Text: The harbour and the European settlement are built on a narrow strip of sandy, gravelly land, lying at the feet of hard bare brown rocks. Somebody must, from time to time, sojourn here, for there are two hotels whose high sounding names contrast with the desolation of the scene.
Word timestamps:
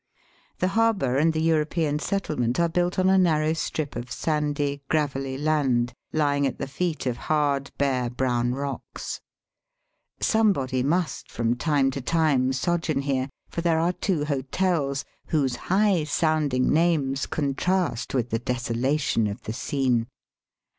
The 0.57 0.69
harbour 0.69 1.15
and 1.19 1.31
the 1.31 1.43
European 1.43 1.99
settlement 1.99 2.59
are 2.59 2.67
built 2.67 2.97
on 2.97 3.07
a 3.07 3.19
narrow 3.19 3.53
strip 3.53 3.95
of 3.95 4.11
sandy, 4.11 4.81
gravelly 4.89 5.37
land, 5.37 5.93
lying 6.11 6.47
at 6.47 6.57
the 6.57 6.65
feet 6.65 7.05
of 7.05 7.17
hard 7.29 7.69
bare 7.77 8.09
brown 8.09 8.55
rocks. 8.55 9.21
Somebody 10.19 10.81
must, 10.81 11.29
from 11.31 11.55
time 11.55 11.91
to 11.91 12.01
time, 12.01 12.51
sojourn 12.51 13.03
here, 13.03 13.29
for 13.47 13.61
there 13.61 13.77
are 13.79 13.93
two 13.93 14.25
hotels 14.25 15.05
whose 15.27 15.55
high 15.69 16.05
sounding 16.05 16.73
names 16.73 17.27
contrast 17.27 18.15
with 18.15 18.31
the 18.31 18.39
desolation 18.39 19.27
of 19.27 19.43
the 19.43 19.53
scene. 19.53 20.07